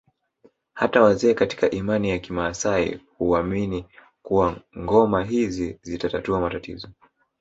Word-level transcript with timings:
Hata 0.73 1.01
wazee 1.01 1.33
katika 1.33 1.69
imani 1.69 2.11
za 2.11 2.19
kimaasai 2.19 2.99
huamini 3.17 3.85
kuwa 4.21 4.61
ngoma 4.77 5.23
hizi 5.23 5.79
zitatatua 5.83 6.41
matatizo 6.41 6.89